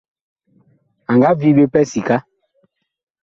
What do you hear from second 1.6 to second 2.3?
pɛ sika.